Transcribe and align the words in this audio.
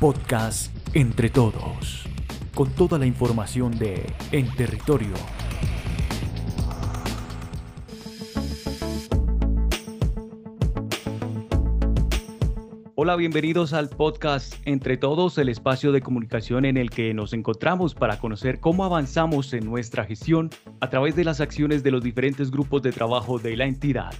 Podcast 0.00 0.74
Entre 0.94 1.28
Todos, 1.28 2.04
con 2.54 2.70
toda 2.70 2.98
la 2.98 3.04
información 3.04 3.78
de 3.78 4.06
En 4.30 4.50
Territorio. 4.54 5.12
Hola, 12.94 13.16
bienvenidos 13.16 13.72
al 13.74 13.90
podcast 13.90 14.54
Entre 14.64 14.96
Todos, 14.96 15.36
el 15.36 15.50
espacio 15.50 15.92
de 15.92 16.00
comunicación 16.00 16.64
en 16.64 16.76
el 16.78 16.88
que 16.88 17.12
nos 17.12 17.34
encontramos 17.34 17.94
para 17.94 18.18
conocer 18.18 18.58
cómo 18.58 18.84
avanzamos 18.84 19.52
en 19.52 19.66
nuestra 19.66 20.04
gestión 20.04 20.50
a 20.80 20.88
través 20.88 21.14
de 21.14 21.24
las 21.24 21.40
acciones 21.40 21.82
de 21.82 21.90
los 21.90 22.02
diferentes 22.02 22.50
grupos 22.50 22.80
de 22.82 22.92
trabajo 22.92 23.38
de 23.38 23.56
la 23.56 23.66
entidad. 23.66 24.14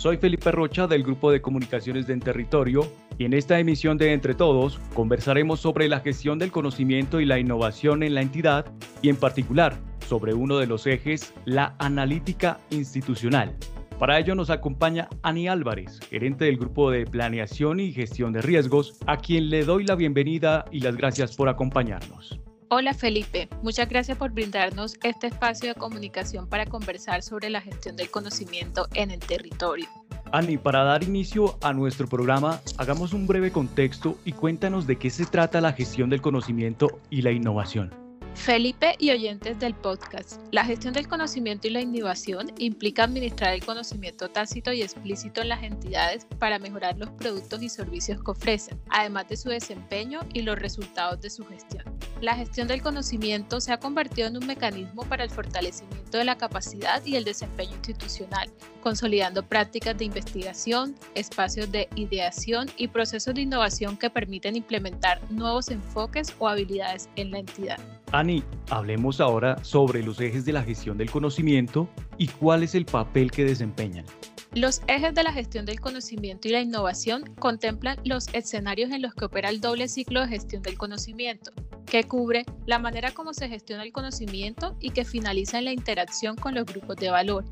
Soy 0.00 0.16
Felipe 0.16 0.50
Rocha 0.50 0.86
del 0.86 1.02
Grupo 1.02 1.30
de 1.30 1.42
Comunicaciones 1.42 2.06
de 2.06 2.14
En 2.14 2.20
Territorio 2.20 2.90
y 3.18 3.26
en 3.26 3.34
esta 3.34 3.58
emisión 3.58 3.98
de 3.98 4.14
Entre 4.14 4.32
Todos 4.32 4.80
conversaremos 4.94 5.60
sobre 5.60 5.90
la 5.90 6.00
gestión 6.00 6.38
del 6.38 6.50
conocimiento 6.50 7.20
y 7.20 7.26
la 7.26 7.38
innovación 7.38 8.02
en 8.02 8.14
la 8.14 8.22
entidad 8.22 8.64
y 9.02 9.10
en 9.10 9.16
particular 9.16 9.76
sobre 10.08 10.32
uno 10.32 10.56
de 10.56 10.66
los 10.66 10.86
ejes, 10.86 11.34
la 11.44 11.74
analítica 11.78 12.60
institucional. 12.70 13.54
Para 13.98 14.18
ello 14.18 14.34
nos 14.34 14.48
acompaña 14.48 15.06
Ani 15.20 15.48
Álvarez, 15.48 16.00
gerente 16.08 16.46
del 16.46 16.56
Grupo 16.56 16.90
de 16.90 17.04
Planeación 17.04 17.78
y 17.78 17.92
Gestión 17.92 18.32
de 18.32 18.40
Riesgos, 18.40 18.96
a 19.06 19.18
quien 19.18 19.50
le 19.50 19.66
doy 19.66 19.84
la 19.84 19.96
bienvenida 19.96 20.64
y 20.72 20.80
las 20.80 20.96
gracias 20.96 21.36
por 21.36 21.50
acompañarnos. 21.50 22.40
Hola 22.72 22.94
Felipe, 22.94 23.48
muchas 23.64 23.88
gracias 23.88 24.16
por 24.16 24.30
brindarnos 24.30 24.96
este 25.02 25.26
espacio 25.26 25.70
de 25.70 25.74
comunicación 25.74 26.48
para 26.48 26.66
conversar 26.66 27.20
sobre 27.20 27.50
la 27.50 27.60
gestión 27.60 27.96
del 27.96 28.12
conocimiento 28.12 28.86
en 28.94 29.10
el 29.10 29.18
territorio. 29.18 29.88
Ani, 30.30 30.56
para 30.56 30.84
dar 30.84 31.02
inicio 31.02 31.58
a 31.62 31.72
nuestro 31.72 32.06
programa, 32.06 32.60
hagamos 32.78 33.12
un 33.12 33.26
breve 33.26 33.50
contexto 33.50 34.16
y 34.24 34.34
cuéntanos 34.34 34.86
de 34.86 34.94
qué 34.94 35.10
se 35.10 35.26
trata 35.26 35.60
la 35.60 35.72
gestión 35.72 36.10
del 36.10 36.22
conocimiento 36.22 37.00
y 37.10 37.22
la 37.22 37.32
innovación. 37.32 37.92
Felipe 38.36 38.94
y 39.00 39.10
oyentes 39.10 39.58
del 39.58 39.74
podcast, 39.74 40.40
la 40.52 40.64
gestión 40.64 40.94
del 40.94 41.08
conocimiento 41.08 41.66
y 41.66 41.70
la 41.70 41.80
innovación 41.80 42.52
implica 42.58 43.02
administrar 43.02 43.52
el 43.52 43.64
conocimiento 43.64 44.28
tácito 44.28 44.72
y 44.72 44.82
explícito 44.82 45.42
en 45.42 45.48
las 45.48 45.64
entidades 45.64 46.24
para 46.38 46.60
mejorar 46.60 46.96
los 46.96 47.10
productos 47.10 47.64
y 47.64 47.68
servicios 47.68 48.22
que 48.22 48.30
ofrecen, 48.30 48.80
además 48.90 49.28
de 49.28 49.36
su 49.36 49.48
desempeño 49.48 50.20
y 50.32 50.42
los 50.42 50.56
resultados 50.56 51.20
de 51.20 51.30
su 51.30 51.44
gestión. 51.44 51.84
La 52.20 52.34
gestión 52.34 52.68
del 52.68 52.82
conocimiento 52.82 53.62
se 53.62 53.72
ha 53.72 53.78
convertido 53.78 54.28
en 54.28 54.36
un 54.36 54.46
mecanismo 54.46 55.04
para 55.04 55.24
el 55.24 55.30
fortalecimiento 55.30 56.18
de 56.18 56.24
la 56.24 56.36
capacidad 56.36 57.02
y 57.06 57.16
el 57.16 57.24
desempeño 57.24 57.72
institucional, 57.72 58.50
consolidando 58.82 59.42
prácticas 59.42 59.96
de 59.96 60.04
investigación, 60.04 60.96
espacios 61.14 61.72
de 61.72 61.88
ideación 61.94 62.68
y 62.76 62.88
procesos 62.88 63.34
de 63.34 63.40
innovación 63.40 63.96
que 63.96 64.10
permiten 64.10 64.54
implementar 64.54 65.18
nuevos 65.30 65.70
enfoques 65.70 66.34
o 66.38 66.46
habilidades 66.46 67.08
en 67.16 67.30
la 67.30 67.38
entidad. 67.38 67.78
Ani, 68.12 68.44
hablemos 68.68 69.18
ahora 69.22 69.56
sobre 69.64 70.02
los 70.02 70.20
ejes 70.20 70.44
de 70.44 70.52
la 70.52 70.62
gestión 70.62 70.98
del 70.98 71.10
conocimiento 71.10 71.88
y 72.18 72.28
cuál 72.28 72.64
es 72.64 72.74
el 72.74 72.84
papel 72.84 73.30
que 73.30 73.46
desempeñan. 73.46 74.04
Los 74.52 74.82
ejes 74.88 75.14
de 75.14 75.22
la 75.22 75.32
gestión 75.32 75.64
del 75.64 75.80
conocimiento 75.80 76.48
y 76.48 76.50
la 76.50 76.60
innovación 76.60 77.24
contemplan 77.38 77.98
los 78.04 78.26
escenarios 78.34 78.90
en 78.90 79.00
los 79.00 79.14
que 79.14 79.24
opera 79.24 79.48
el 79.48 79.62
doble 79.62 79.88
ciclo 79.88 80.20
de 80.20 80.28
gestión 80.28 80.60
del 80.62 80.76
conocimiento, 80.76 81.52
que 81.90 82.04
cubre 82.04 82.46
la 82.66 82.78
manera 82.78 83.10
como 83.10 83.34
se 83.34 83.48
gestiona 83.48 83.82
el 83.82 83.92
conocimiento 83.92 84.76
y 84.80 84.90
que 84.90 85.04
finaliza 85.04 85.58
en 85.58 85.66
la 85.66 85.72
interacción 85.72 86.36
con 86.36 86.54
los 86.54 86.64
grupos 86.64 86.96
de 86.96 87.10
valor, 87.10 87.44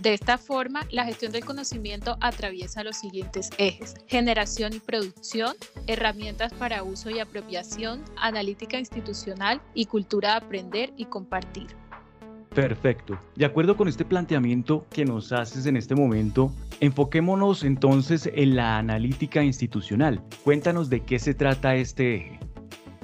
de 0.00 0.12
esta 0.12 0.36
forma, 0.36 0.86
la 0.90 1.04
gestión 1.04 1.32
del 1.32 1.44
conocimiento 1.44 2.18
atraviesa 2.20 2.84
los 2.84 2.96
siguientes 2.96 3.48
ejes. 3.56 3.94
Generación 4.06 4.74
y 4.74 4.80
producción, 4.80 5.54
herramientas 5.86 6.52
para 6.52 6.82
uso 6.82 7.08
y 7.08 7.20
apropiación, 7.20 8.02
analítica 8.16 8.78
institucional 8.78 9.62
y 9.72 9.86
cultura 9.86 10.32
de 10.32 10.36
aprender 10.36 10.92
y 10.98 11.06
compartir. 11.06 11.68
Perfecto. 12.54 13.18
De 13.34 13.46
acuerdo 13.46 13.76
con 13.76 13.88
este 13.88 14.04
planteamiento 14.04 14.84
que 14.90 15.04
nos 15.04 15.32
haces 15.32 15.64
en 15.66 15.76
este 15.76 15.94
momento, 15.94 16.52
enfoquémonos 16.80 17.64
entonces 17.64 18.28
en 18.32 18.56
la 18.56 18.76
analítica 18.76 19.42
institucional. 19.42 20.20
Cuéntanos 20.44 20.90
de 20.90 21.00
qué 21.00 21.18
se 21.18 21.34
trata 21.34 21.76
este 21.76 22.16
eje. 22.16 22.43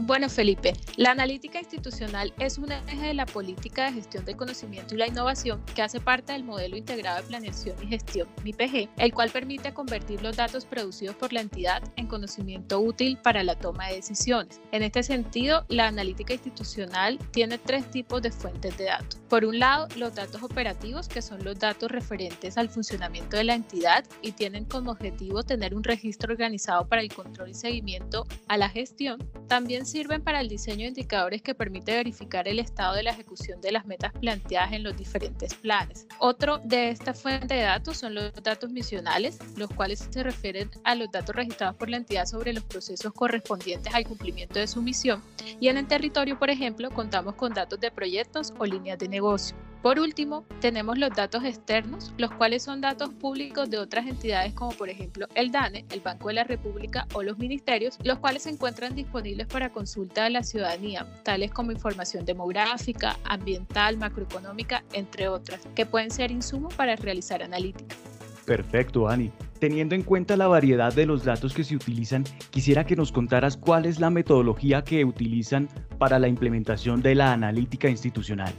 Bueno, 0.02 0.30
Felipe, 0.30 0.72
la 0.96 1.10
analítica 1.10 1.58
institucional 1.58 2.32
es 2.38 2.56
un 2.56 2.72
eje 2.72 3.08
de 3.08 3.12
la 3.12 3.26
política 3.26 3.84
de 3.84 3.92
gestión 3.92 4.24
de 4.24 4.34
conocimiento 4.34 4.94
y 4.94 4.98
la 4.98 5.06
innovación 5.06 5.62
que 5.74 5.82
hace 5.82 6.00
parte 6.00 6.32
del 6.32 6.42
modelo 6.42 6.78
integrado 6.78 7.20
de 7.20 7.28
planeación 7.28 7.76
y 7.82 7.88
gestión, 7.88 8.26
MIPG, 8.42 8.88
el 8.96 9.12
cual 9.12 9.28
permite 9.28 9.74
convertir 9.74 10.22
los 10.22 10.38
datos 10.38 10.64
producidos 10.64 11.16
por 11.16 11.34
la 11.34 11.42
entidad 11.42 11.82
en 11.96 12.06
conocimiento 12.06 12.80
útil 12.80 13.18
para 13.18 13.44
la 13.44 13.56
toma 13.56 13.88
de 13.88 13.96
decisiones. 13.96 14.58
En 14.72 14.82
este 14.82 15.02
sentido, 15.02 15.66
la 15.68 15.88
analítica 15.88 16.32
institucional 16.32 17.18
tiene 17.30 17.58
tres 17.58 17.90
tipos 17.90 18.22
de 18.22 18.30
fuentes 18.30 18.78
de 18.78 18.84
datos. 18.84 19.20
Por 19.28 19.44
un 19.44 19.58
lado, 19.58 19.86
los 19.96 20.14
datos 20.14 20.42
operativos, 20.42 21.08
que 21.08 21.20
son 21.20 21.44
los 21.44 21.58
datos 21.58 21.90
referentes 21.90 22.56
al 22.56 22.70
funcionamiento 22.70 23.36
de 23.36 23.44
la 23.44 23.54
entidad 23.54 24.04
y 24.22 24.32
tienen 24.32 24.64
como 24.64 24.92
objetivo 24.92 25.42
tener 25.42 25.74
un 25.74 25.84
registro 25.84 26.32
organizado 26.32 26.88
para 26.88 27.02
el 27.02 27.12
control 27.12 27.50
y 27.50 27.54
seguimiento 27.54 28.26
a 28.48 28.56
la 28.56 28.70
gestión. 28.70 29.18
También 29.46 29.86
sirven 29.90 30.22
para 30.22 30.40
el 30.40 30.48
diseño 30.48 30.82
de 30.82 30.88
indicadores 30.88 31.42
que 31.42 31.54
permite 31.54 31.92
verificar 31.92 32.46
el 32.46 32.58
estado 32.58 32.94
de 32.94 33.02
la 33.02 33.10
ejecución 33.10 33.60
de 33.60 33.72
las 33.72 33.86
metas 33.86 34.12
planteadas 34.12 34.72
en 34.72 34.82
los 34.82 34.96
diferentes 34.96 35.54
planes. 35.54 36.06
Otro 36.18 36.58
de 36.64 36.90
esta 36.90 37.12
fuente 37.12 37.54
de 37.54 37.62
datos 37.62 37.98
son 37.98 38.14
los 38.14 38.32
datos 38.42 38.70
misionales, 38.70 39.38
los 39.56 39.70
cuales 39.70 40.06
se 40.10 40.22
refieren 40.22 40.70
a 40.84 40.94
los 40.94 41.10
datos 41.10 41.34
registrados 41.34 41.76
por 41.76 41.90
la 41.90 41.96
entidad 41.96 42.26
sobre 42.26 42.52
los 42.52 42.64
procesos 42.64 43.12
correspondientes 43.12 43.92
al 43.94 44.06
cumplimiento 44.06 44.58
de 44.58 44.66
su 44.66 44.80
misión. 44.80 45.22
Y 45.58 45.68
en 45.68 45.76
el 45.76 45.86
territorio, 45.86 46.38
por 46.38 46.50
ejemplo, 46.50 46.90
contamos 46.90 47.34
con 47.34 47.52
datos 47.52 47.80
de 47.80 47.90
proyectos 47.90 48.52
o 48.58 48.66
líneas 48.66 48.98
de 48.98 49.08
negocio. 49.08 49.56
Por 49.82 49.98
último, 49.98 50.44
tenemos 50.60 50.98
los 50.98 51.08
datos 51.10 51.42
externos, 51.42 52.12
los 52.18 52.30
cuales 52.32 52.62
son 52.62 52.82
datos 52.82 53.08
públicos 53.14 53.70
de 53.70 53.78
otras 53.78 54.06
entidades 54.06 54.52
como 54.52 54.72
por 54.72 54.90
ejemplo 54.90 55.26
el 55.34 55.50
DANE, 55.50 55.86
el 55.90 56.00
Banco 56.00 56.28
de 56.28 56.34
la 56.34 56.44
República 56.44 57.06
o 57.14 57.22
los 57.22 57.38
ministerios, 57.38 57.96
los 58.04 58.18
cuales 58.18 58.42
se 58.42 58.50
encuentran 58.50 58.94
disponibles 58.94 59.46
para 59.46 59.70
consulta 59.70 60.24
de 60.24 60.30
la 60.30 60.42
ciudadanía, 60.42 61.06
tales 61.22 61.50
como 61.50 61.72
información 61.72 62.26
demográfica, 62.26 63.16
ambiental, 63.24 63.96
macroeconómica, 63.96 64.84
entre 64.92 65.28
otras, 65.28 65.66
que 65.74 65.86
pueden 65.86 66.10
ser 66.10 66.30
insumos 66.30 66.74
para 66.74 66.94
realizar 66.96 67.42
analítica. 67.42 67.96
Perfecto, 68.44 69.08
Ani. 69.08 69.30
Teniendo 69.60 69.94
en 69.94 70.02
cuenta 70.02 70.36
la 70.36 70.46
variedad 70.46 70.92
de 70.92 71.06
los 71.06 71.24
datos 71.24 71.54
que 71.54 71.64
se 71.64 71.76
utilizan, 71.76 72.24
quisiera 72.50 72.84
que 72.84 72.96
nos 72.96 73.12
contaras 73.12 73.56
cuál 73.56 73.86
es 73.86 73.98
la 73.98 74.10
metodología 74.10 74.82
que 74.82 75.04
utilizan 75.04 75.68
para 75.98 76.18
la 76.18 76.28
implementación 76.28 77.00
de 77.00 77.14
la 77.14 77.32
analítica 77.32 77.88
institucional. 77.88 78.52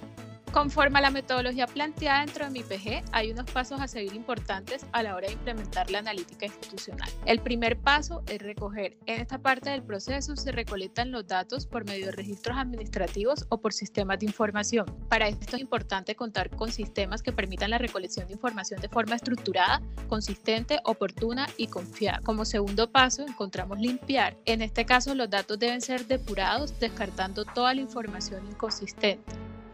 Conforme 0.51 0.99
a 0.99 1.01
la 1.01 1.11
metodología 1.11 1.65
planteada 1.65 2.25
dentro 2.25 2.43
de 2.43 2.51
mi 2.51 2.61
PG, 2.61 3.05
hay 3.13 3.31
unos 3.31 3.49
pasos 3.49 3.79
a 3.79 3.87
seguir 3.87 4.13
importantes 4.13 4.85
a 4.91 5.01
la 5.01 5.15
hora 5.15 5.27
de 5.27 5.33
implementar 5.33 5.89
la 5.89 5.99
analítica 5.99 6.45
institucional. 6.45 7.09
El 7.25 7.39
primer 7.39 7.79
paso 7.79 8.21
es 8.27 8.41
recoger. 8.41 8.97
En 9.05 9.21
esta 9.21 9.37
parte 9.37 9.69
del 9.69 9.81
proceso 9.81 10.35
se 10.35 10.51
recolectan 10.51 11.09
los 11.11 11.25
datos 11.25 11.65
por 11.65 11.85
medio 11.85 12.07
de 12.07 12.11
registros 12.11 12.57
administrativos 12.57 13.45
o 13.47 13.61
por 13.61 13.71
sistemas 13.71 14.19
de 14.19 14.25
información. 14.25 14.85
Para 15.07 15.29
esto 15.29 15.55
es 15.55 15.61
importante 15.61 16.15
contar 16.15 16.49
con 16.49 16.69
sistemas 16.69 17.23
que 17.23 17.31
permitan 17.31 17.69
la 17.69 17.77
recolección 17.77 18.27
de 18.27 18.33
información 18.33 18.81
de 18.81 18.89
forma 18.89 19.15
estructurada, 19.15 19.81
consistente, 20.09 20.79
oportuna 20.83 21.47
y 21.55 21.67
confiable. 21.67 22.25
Como 22.25 22.43
segundo 22.43 22.91
paso 22.91 23.21
encontramos 23.21 23.79
limpiar. 23.79 24.35
En 24.43 24.61
este 24.61 24.85
caso 24.85 25.15
los 25.15 25.29
datos 25.29 25.57
deben 25.57 25.79
ser 25.79 26.07
depurados 26.07 26.77
descartando 26.77 27.45
toda 27.45 27.73
la 27.73 27.79
información 27.79 28.45
inconsistente. 28.49 29.23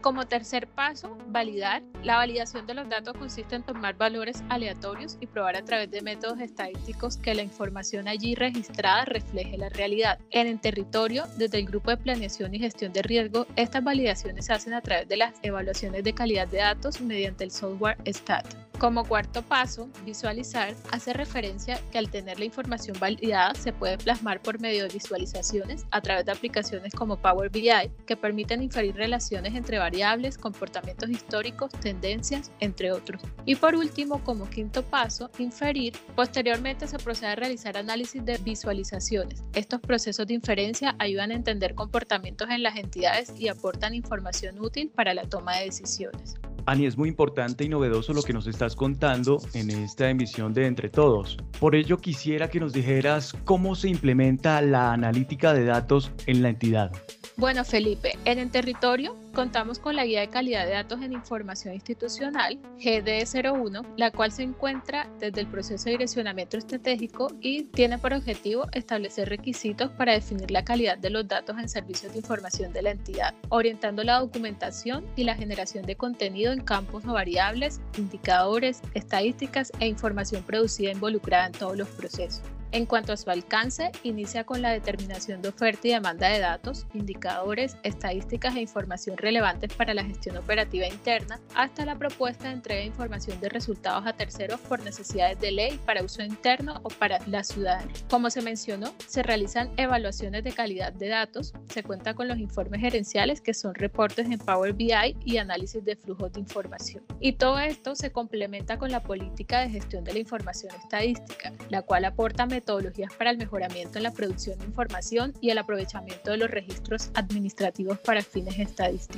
Como 0.00 0.26
tercer 0.26 0.68
paso, 0.68 1.18
validar. 1.26 1.82
La 2.04 2.16
validación 2.16 2.66
de 2.66 2.74
los 2.74 2.88
datos 2.88 3.16
consiste 3.16 3.56
en 3.56 3.64
tomar 3.64 3.96
valores 3.96 4.44
aleatorios 4.48 5.18
y 5.20 5.26
probar 5.26 5.56
a 5.56 5.64
través 5.64 5.90
de 5.90 6.02
métodos 6.02 6.38
estadísticos 6.40 7.16
que 7.16 7.34
la 7.34 7.42
información 7.42 8.06
allí 8.06 8.36
registrada 8.36 9.04
refleje 9.04 9.58
la 9.58 9.68
realidad. 9.70 10.18
En 10.30 10.46
el 10.46 10.60
territorio, 10.60 11.24
desde 11.36 11.58
el 11.58 11.66
Grupo 11.66 11.90
de 11.90 11.96
Planeación 11.96 12.54
y 12.54 12.60
Gestión 12.60 12.92
de 12.92 13.02
Riesgo, 13.02 13.46
estas 13.56 13.82
validaciones 13.82 14.46
se 14.46 14.52
hacen 14.52 14.74
a 14.74 14.82
través 14.82 15.08
de 15.08 15.16
las 15.16 15.34
evaluaciones 15.42 16.04
de 16.04 16.14
calidad 16.14 16.46
de 16.46 16.58
datos 16.58 17.00
mediante 17.00 17.42
el 17.42 17.50
software 17.50 17.98
STAT. 18.06 18.67
Como 18.78 19.04
cuarto 19.04 19.42
paso, 19.42 19.88
visualizar 20.04 20.72
hace 20.92 21.12
referencia 21.12 21.80
que 21.90 21.98
al 21.98 22.10
tener 22.10 22.38
la 22.38 22.44
información 22.44 22.96
validada 23.00 23.52
se 23.56 23.72
puede 23.72 23.98
plasmar 23.98 24.40
por 24.40 24.60
medio 24.60 24.84
de 24.84 24.94
visualizaciones 24.94 25.84
a 25.90 26.00
través 26.00 26.24
de 26.26 26.30
aplicaciones 26.30 26.94
como 26.94 27.16
Power 27.16 27.50
BI 27.50 27.90
que 28.06 28.16
permiten 28.16 28.62
inferir 28.62 28.94
relaciones 28.94 29.56
entre 29.56 29.80
variables, 29.80 30.38
comportamientos 30.38 31.10
históricos, 31.10 31.72
tendencias, 31.80 32.52
entre 32.60 32.92
otros. 32.92 33.20
Y 33.46 33.56
por 33.56 33.74
último, 33.74 34.22
como 34.22 34.48
quinto 34.48 34.84
paso, 34.84 35.28
inferir. 35.40 35.94
Posteriormente 36.14 36.86
se 36.86 36.98
procede 36.98 37.30
a 37.30 37.36
realizar 37.36 37.76
análisis 37.76 38.24
de 38.24 38.38
visualizaciones. 38.38 39.42
Estos 39.54 39.80
procesos 39.80 40.24
de 40.28 40.34
inferencia 40.34 40.94
ayudan 41.00 41.32
a 41.32 41.34
entender 41.34 41.74
comportamientos 41.74 42.48
en 42.48 42.62
las 42.62 42.76
entidades 42.76 43.32
y 43.36 43.48
aportan 43.48 43.92
información 43.92 44.60
útil 44.60 44.92
para 44.94 45.14
la 45.14 45.24
toma 45.24 45.56
de 45.56 45.64
decisiones. 45.64 46.36
Ani, 46.68 46.84
es 46.84 46.98
muy 46.98 47.08
importante 47.08 47.64
y 47.64 47.68
novedoso 47.70 48.12
lo 48.12 48.22
que 48.22 48.34
nos 48.34 48.46
estás 48.46 48.76
contando 48.76 49.38
en 49.54 49.70
esta 49.70 50.10
emisión 50.10 50.52
de 50.52 50.66
Entre 50.66 50.90
Todos. 50.90 51.38
Por 51.58 51.74
ello 51.74 51.96
quisiera 51.96 52.50
que 52.50 52.60
nos 52.60 52.74
dijeras 52.74 53.34
cómo 53.46 53.74
se 53.74 53.88
implementa 53.88 54.60
la 54.60 54.92
analítica 54.92 55.54
de 55.54 55.64
datos 55.64 56.12
en 56.26 56.42
la 56.42 56.50
entidad. 56.50 56.92
Bueno, 57.38 57.64
Felipe, 57.64 58.18
en 58.26 58.38
el 58.38 58.50
territorio 58.50 59.16
contamos 59.38 59.78
con 59.78 59.94
la 59.94 60.04
Guía 60.04 60.22
de 60.22 60.30
Calidad 60.30 60.66
de 60.66 60.72
Datos 60.72 61.00
en 61.00 61.12
Información 61.12 61.72
Institucional, 61.72 62.58
GD01, 62.80 63.86
la 63.96 64.10
cual 64.10 64.32
se 64.32 64.42
encuentra 64.42 65.08
desde 65.20 65.40
el 65.40 65.46
proceso 65.46 65.84
de 65.84 65.92
direccionamiento 65.92 66.56
estratégico 66.56 67.28
y 67.40 67.62
tiene 67.62 67.98
por 67.98 68.14
objetivo 68.14 68.66
establecer 68.72 69.28
requisitos 69.28 69.92
para 69.92 70.14
definir 70.14 70.50
la 70.50 70.64
calidad 70.64 70.98
de 70.98 71.10
los 71.10 71.28
datos 71.28 71.56
en 71.56 71.68
servicios 71.68 72.14
de 72.14 72.18
información 72.18 72.72
de 72.72 72.82
la 72.82 72.90
entidad, 72.90 73.32
orientando 73.48 74.02
la 74.02 74.18
documentación 74.18 75.06
y 75.14 75.22
la 75.22 75.36
generación 75.36 75.86
de 75.86 75.94
contenido 75.94 76.52
en 76.52 76.60
campos 76.60 77.04
no 77.04 77.12
variables, 77.12 77.80
indicadores, 77.96 78.82
estadísticas 78.94 79.70
e 79.78 79.86
información 79.86 80.42
producida 80.42 80.90
involucrada 80.90 81.46
en 81.46 81.52
todos 81.52 81.78
los 81.78 81.86
procesos. 81.90 82.42
En 82.70 82.84
cuanto 82.84 83.14
a 83.14 83.16
su 83.16 83.30
alcance, 83.30 83.90
inicia 84.02 84.44
con 84.44 84.60
la 84.60 84.70
determinación 84.70 85.40
de 85.40 85.48
oferta 85.48 85.88
y 85.88 85.92
demanda 85.92 86.28
de 86.28 86.38
datos, 86.38 86.86
indicadores, 86.92 87.78
estadísticas 87.82 88.56
e 88.56 88.60
información 88.60 89.16
relevantes 89.28 89.74
para 89.74 89.92
la 89.92 90.04
gestión 90.04 90.38
operativa 90.38 90.86
interna, 90.86 91.38
hasta 91.54 91.84
la 91.84 91.96
propuesta 91.96 92.48
de 92.48 92.54
entrega 92.54 92.80
de 92.80 92.86
información 92.86 93.38
de 93.40 93.50
resultados 93.50 94.06
a 94.06 94.14
terceros 94.14 94.58
por 94.60 94.82
necesidades 94.82 95.38
de 95.38 95.52
ley 95.52 95.78
para 95.84 96.02
uso 96.02 96.22
interno 96.22 96.80
o 96.82 96.88
para 96.88 97.18
la 97.26 97.44
ciudadanía. 97.44 97.92
Como 98.08 98.30
se 98.30 98.40
mencionó, 98.40 98.94
se 99.06 99.22
realizan 99.22 99.70
evaluaciones 99.76 100.44
de 100.44 100.52
calidad 100.52 100.94
de 100.94 101.08
datos, 101.08 101.52
se 101.68 101.82
cuenta 101.82 102.14
con 102.14 102.26
los 102.26 102.38
informes 102.38 102.80
gerenciales 102.80 103.42
que 103.42 103.52
son 103.52 103.74
reportes 103.74 104.30
en 104.30 104.38
Power 104.38 104.72
BI 104.72 105.16
y 105.24 105.36
análisis 105.36 105.84
de 105.84 105.96
flujos 105.96 106.32
de 106.32 106.40
información. 106.40 107.04
Y 107.20 107.32
todo 107.32 107.58
esto 107.58 107.94
se 107.96 108.10
complementa 108.10 108.78
con 108.78 108.90
la 108.90 109.02
política 109.02 109.60
de 109.60 109.68
gestión 109.68 110.04
de 110.04 110.14
la 110.14 110.20
información 110.20 110.74
estadística, 110.74 111.52
la 111.68 111.82
cual 111.82 112.06
aporta 112.06 112.46
metodologías 112.46 113.12
para 113.14 113.30
el 113.30 113.36
mejoramiento 113.36 113.98
en 113.98 114.04
la 114.04 114.12
producción 114.12 114.58
de 114.58 114.64
información 114.64 115.34
y 115.42 115.50
el 115.50 115.58
aprovechamiento 115.58 116.30
de 116.30 116.38
los 116.38 116.50
registros 116.50 117.10
administrativos 117.14 117.98
para 117.98 118.22
fines 118.22 118.58
estadísticos. 118.58 119.17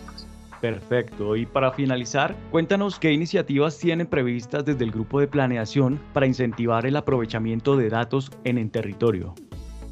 Perfecto. 0.61 1.37
Y 1.37 1.47
para 1.47 1.73
finalizar, 1.73 2.37
cuéntanos 2.51 2.99
qué 2.99 3.13
iniciativas 3.13 3.79
tienen 3.79 4.07
previstas 4.07 4.65
desde 4.65 4.85
el 4.85 4.91
grupo 4.91 5.21
de 5.21 5.27
planeación 5.27 5.99
para 6.13 6.27
incentivar 6.27 6.85
el 6.87 6.97
aprovechamiento 6.97 7.77
de 7.77 7.89
datos 7.89 8.31
en 8.45 8.59
el 8.59 8.71
territorio. 8.71 9.35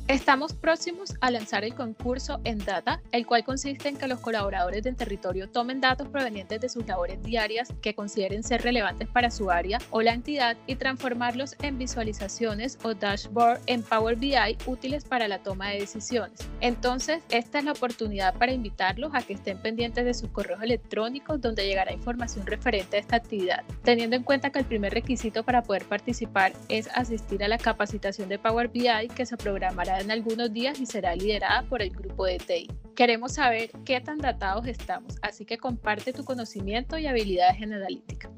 Estamos 0.09 0.55
próximos 0.55 1.15
a 1.21 1.31
lanzar 1.31 1.65
el 1.65 1.75
concurso 1.75 2.41
en 2.45 2.57
Data, 2.57 3.03
el 3.13 3.27
cual 3.27 3.45
consiste 3.45 3.91
en 3.91 3.99
que 3.99 4.09
los 4.09 4.21
colaboradores 4.21 4.83
del 4.83 4.97
territorio 4.97 5.51
tomen 5.51 5.83
datos 5.83 6.09
provenientes 6.09 6.63
de 6.63 6.71
sus 6.71 6.87
labores 6.87 7.23
diarias 7.23 7.75
que 7.83 7.95
consideren 7.95 8.43
ser 8.43 8.63
relevantes 8.63 9.07
para 9.07 9.31
su 9.31 9.51
área 9.51 9.77
o 9.91 10.01
la 10.01 10.15
entidad 10.15 10.57
y 10.67 10.77
transformarlos 10.77 11.57
en 11.61 11.77
visualizaciones 11.77 12.79
o 12.85 12.95
dashboard 12.95 13.61
en 13.67 13.83
Power 13.83 14.17
BI 14.17 14.57
útiles 14.65 15.05
para 15.05 15.29
la 15.29 15.43
toma 15.43 15.69
de 15.69 15.81
decisiones. 15.81 16.49
Entonces, 16.61 17.23
esta 17.31 17.59
es 17.61 17.65
la 17.65 17.73
oportunidad 17.73 18.35
para 18.35 18.53
invitarlos 18.53 19.13
a 19.15 19.23
que 19.23 19.35
estén 19.35 19.59
pendientes 19.59 20.05
de 20.05 20.13
sus 20.13 20.31
correos 20.31 20.63
electrónicos 20.63 21.41
donde 21.41 21.67
llegará 21.67 21.93
información 21.93 22.47
referente 22.47 22.97
a 22.97 23.01
esta 23.01 23.17
actividad, 23.17 23.65
teniendo 23.85 24.17
en 24.17 24.25
cuenta 24.25 24.51
que 24.51 24.59
el 24.59 24.65
primer 24.65 24.93
requisito 24.93 25.45
para 25.45 25.63
poder 25.63 25.85
participar 25.85 26.53
es 26.69 26.89
asistir 26.95 27.45
a 27.45 27.49
la 27.49 27.59
capacitación 27.59 28.29
de 28.29 28.41
Power 28.41 28.69
BI 28.69 29.09
que 29.15 29.27
se 29.27 29.37
programará 29.37 30.01
en 30.01 30.11
algunos 30.11 30.53
días 30.53 30.81
y 30.81 30.87
será 30.87 31.15
liderada 31.15 31.63
por 31.63 31.81
el 31.81 31.91
grupo 31.91 32.27
de 32.27 32.39
TI. 32.39 32.69
Queremos 32.97 33.35
saber 33.35 33.71
qué 33.85 34.01
tan 34.01 34.19
datados 34.19 34.67
estamos, 34.67 35.17
así 35.23 35.45
que 35.45 35.59
comparte 35.59 36.13
tu 36.13 36.25
conocimiento 36.25 36.99
y 36.99 37.07
habilidades 37.07 37.63
en 37.63 37.75
analítica. 37.75 38.31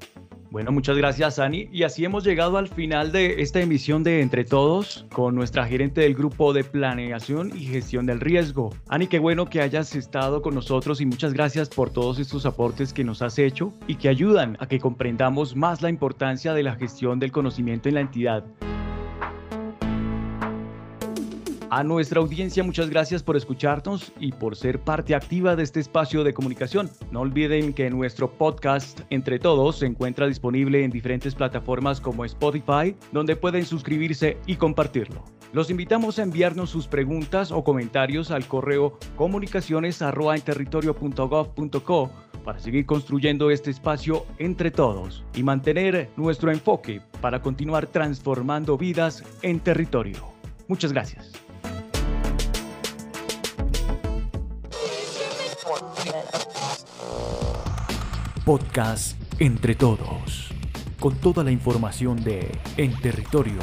Bueno, 0.50 0.73
muchas 0.73 0.97
gracias, 0.97 1.38
Ani. 1.38 1.69
Y 1.70 1.85
así 1.85 2.05
hemos 2.05 2.25
llegado 2.25 2.58
al 2.58 2.67
final 2.67 3.12
de 3.12 3.41
esta 3.41 3.61
emisión 3.61 4.02
de 4.02 4.20
Entre 4.20 4.44
Todos 4.44 5.06
con 5.12 5.37
nuestra 5.37 5.64
gerente 5.64 6.00
del 6.00 6.14
grupo 6.14 6.52
de 6.52 6.64
planeación 6.64 7.52
y 7.56 7.67
gestión 7.67 8.05
del 8.06 8.19
riesgo. 8.19 8.75
Ani, 8.88 9.06
qué 9.06 9.20
bueno 9.20 9.47
que 9.47 9.61
hayas 9.61 9.94
estado 9.94 10.43
con 10.43 10.55
nosotros 10.56 11.00
y 11.00 11.06
muchas 11.06 11.35
gracias 11.35 11.69
por 11.69 11.91
todos 11.91 12.19
estos 12.19 12.47
aportes 12.47 12.93
que 12.93 13.05
nos 13.05 13.23
has 13.23 13.38
hecho 13.38 13.73
y 13.87 13.94
que 13.94 14.08
ayudan 14.08 14.56
a 14.58 14.67
que 14.67 14.81
comprendamos 14.81 15.55
más 15.55 15.82
la 15.82 15.88
importancia 15.88 16.53
de 16.53 16.64
la 16.64 16.75
gestión 16.75 17.20
del 17.20 17.31
conocimiento 17.31 17.88
en 17.88 17.94
la 17.94 18.00
entidad. 18.00 18.44
A 21.72 21.84
nuestra 21.84 22.20
audiencia, 22.20 22.64
muchas 22.64 22.90
gracias 22.90 23.22
por 23.22 23.37
escucharnos 23.37 24.12
y 24.19 24.32
por 24.32 24.56
ser 24.56 24.81
parte 24.81 25.14
activa 25.14 25.55
de 25.55 25.62
este 25.62 25.78
espacio 25.78 26.25
de 26.25 26.34
comunicación. 26.34 26.90
No 27.12 27.20
olviden 27.20 27.72
que 27.72 27.88
nuestro 27.90 28.28
podcast 28.28 29.02
Entre 29.08 29.38
Todos 29.38 29.78
se 29.78 29.87
encuentra 29.87 30.26
disponible 30.26 30.82
en 30.82 30.90
diferentes 30.90 31.37
plataformas 31.37 32.00
como 32.00 32.25
Spotify, 32.25 32.96
donde 33.12 33.37
pueden 33.37 33.64
suscribirse 33.64 34.37
y 34.46 34.56
compartirlo. 34.56 35.22
Los 35.52 35.70
invitamos 35.70 36.19
a 36.19 36.25
enviarnos 36.25 36.70
sus 36.70 36.88
preguntas 36.88 37.52
o 37.52 37.62
comentarios 37.62 38.32
al 38.32 38.49
correo 38.49 38.99
comunicaciones@enterritorio.gov.co 39.14 42.11
para 42.44 42.58
seguir 42.58 42.84
construyendo 42.84 43.49
este 43.52 43.70
espacio 43.70 44.26
entre 44.38 44.72
todos 44.72 45.25
y 45.37 45.44
mantener 45.44 46.11
nuestro 46.17 46.50
enfoque 46.50 47.00
para 47.20 47.40
continuar 47.40 47.87
transformando 47.87 48.76
vidas 48.76 49.22
en 49.43 49.61
territorio. 49.61 50.19
Muchas 50.67 50.93
gracias. 50.93 51.31
Podcast 58.44 59.17
Entre 59.38 59.75
Todos, 59.75 60.50
con 60.99 61.17
toda 61.17 61.44
la 61.44 61.50
información 61.50 62.22
de 62.22 62.50
En 62.76 62.99
Territorio 63.00 63.58